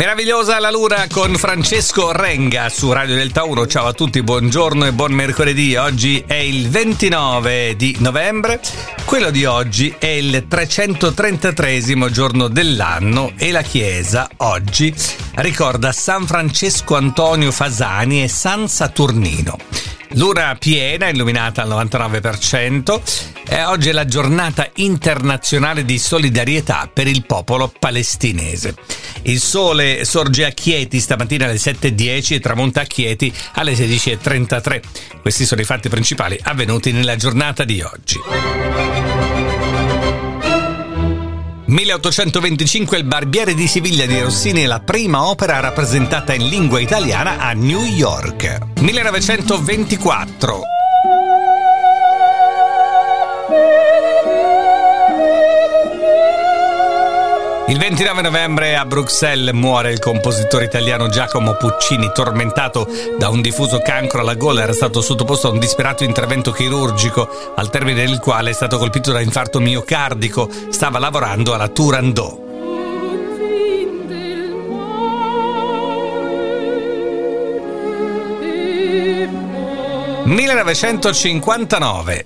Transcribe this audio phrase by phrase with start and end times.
[0.00, 3.66] Meravigliosa la luna con Francesco Renga su Radio Delta 1.
[3.66, 5.76] Ciao a tutti, buongiorno e buon mercoledì.
[5.76, 8.62] Oggi è il 29 di novembre.
[9.04, 14.90] Quello di oggi è il 333 giorno dell'anno e la Chiesa oggi
[15.34, 19.58] ricorda San Francesco Antonio Fasani e San Saturnino.
[20.14, 23.39] Luna piena, illuminata al 99%.
[23.52, 28.76] E oggi è la giornata internazionale di solidarietà per il popolo palestinese.
[29.22, 34.80] Il sole sorge a Chieti stamattina alle 7.10 e tramonta a Chieti alle 16.33.
[35.20, 38.20] Questi sono i fatti principali avvenuti nella giornata di oggi.
[41.66, 47.40] 1825 Il Barbiere di Siviglia di Rossini è la prima opera rappresentata in lingua italiana
[47.40, 48.58] a New York.
[48.78, 50.78] 1924
[57.70, 62.84] Il 29 novembre a Bruxelles muore il compositore italiano Giacomo Puccini, tormentato
[63.16, 67.70] da un diffuso cancro alla gola, era stato sottoposto a un disperato intervento chirurgico, al
[67.70, 72.48] termine del quale è stato colpito da infarto miocardico, stava lavorando alla Turandot.
[80.26, 82.24] «1959»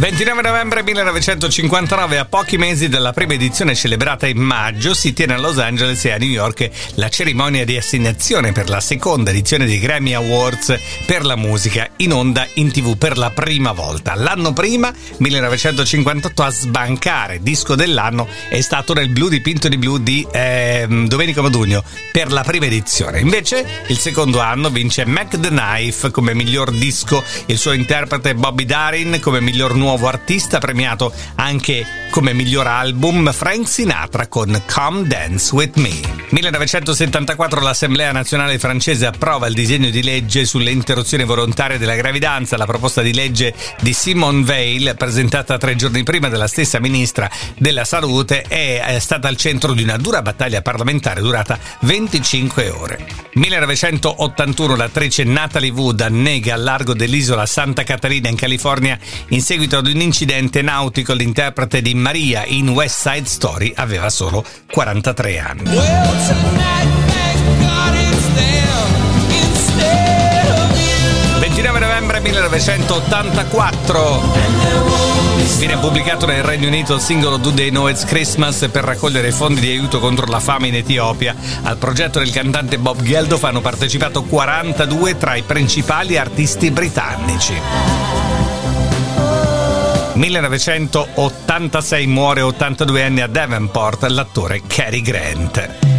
[0.00, 5.38] 29 novembre 1959, a pochi mesi dalla prima edizione celebrata in maggio, si tiene a
[5.38, 9.78] Los Angeles e a New York la cerimonia di assegnazione per la seconda edizione dei
[9.78, 14.14] Grammy Awards per la musica in onda in tv per la prima volta.
[14.14, 20.26] L'anno prima, 1958, a sbancare disco dell'anno è stato nel blu dipinto di blu di
[20.32, 23.20] eh, Domenico Modugno per la prima edizione.
[23.20, 28.64] Invece, il secondo anno vince Mac the Knife come miglior disco, il suo interprete Bobby
[28.64, 35.08] Darin come miglior nuovo nuovo artista premiato anche come miglior album Frank Sinatra con Come
[35.08, 36.19] Dance With Me.
[36.30, 42.66] 1974 l'Assemblea nazionale francese approva il disegno di legge sulle interruzioni volontarie della gravidanza, la
[42.66, 47.28] proposta di legge di Simone Veil presentata tre giorni prima dalla stessa ministra
[47.58, 53.06] della salute è stata al centro di una dura battaglia parlamentare durata 25 ore.
[53.34, 58.96] 1981 l'attrice Natalie Wood annega al largo dell'isola Santa Catalina in California
[59.28, 61.12] in seguito ad un incidente nautico.
[61.12, 66.19] L'interprete di Maria in West Side Story aveva solo 43 anni.
[66.20, 66.36] Well,
[71.38, 74.22] 29 novembre 1984
[75.56, 79.60] viene pubblicato nel Regno Unito il singolo Do They Know It's Christmas per raccogliere fondi
[79.60, 81.34] di aiuto contro la fame in Etiopia.
[81.62, 87.54] Al progetto del cantante Bob Geldof hanno partecipato 42 tra i principali artisti britannici.
[90.12, 95.89] 1986 muore 82 anni a Davenport l'attore Cary Grant.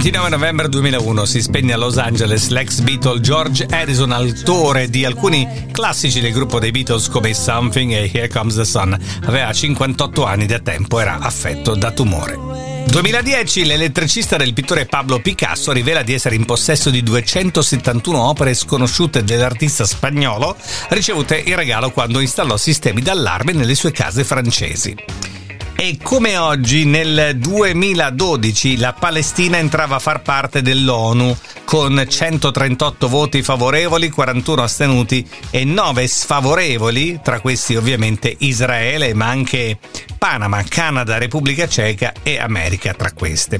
[0.00, 5.46] «29 novembre 2001 si spegne a Los Angeles l'ex Beatle George Harrison, autore di alcuni
[5.70, 8.98] classici del gruppo dei Beatles come Something e Here Comes the Sun.
[9.24, 12.38] Aveva 58 anni da tempo, era affetto da tumore.
[12.86, 19.22] 2010 l'elettricista del pittore Pablo Picasso rivela di essere in possesso di 271 opere sconosciute
[19.22, 20.56] dell'artista spagnolo
[20.88, 25.39] ricevute in regalo quando installò sistemi d'allarme nelle sue case francesi.
[25.82, 33.42] E come oggi, nel 2012, la Palestina entrava a far parte dell'ONU con 138 voti
[33.42, 39.78] favorevoli, 41 astenuti e 9 sfavorevoli, tra questi ovviamente Israele, ma anche
[40.18, 43.58] Panama, Canada, Repubblica Ceca e America tra queste.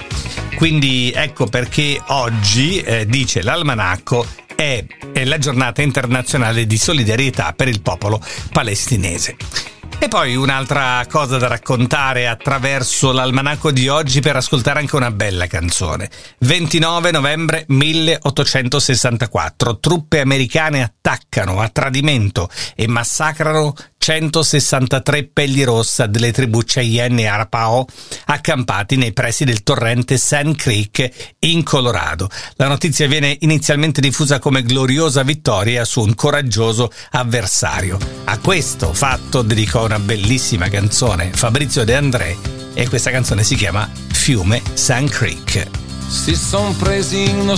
[0.56, 7.68] Quindi ecco perché oggi, eh, dice l'almanacco, è, è la giornata internazionale di solidarietà per
[7.68, 9.79] il popolo palestinese.
[10.02, 15.46] E poi un'altra cosa da raccontare attraverso l'almanacco di oggi per ascoltare anche una bella
[15.46, 16.08] canzone.
[16.38, 19.78] 29 novembre 1864.
[19.78, 27.84] Truppe americane attaccano a tradimento e massacrano 163 pelli rossa delle tribù Cheyenne e Arapao
[28.24, 32.30] accampati nei pressi del torrente Sand Creek in Colorado.
[32.54, 37.98] La notizia viene inizialmente diffusa come gloriosa vittoria su un coraggioso avversario.
[38.24, 42.36] A questo fatto dedicò una bellissima canzone Fabrizio De André
[42.74, 45.66] e questa canzone si chiama Fiume Sand Creek.
[46.06, 47.56] Si son presi in uno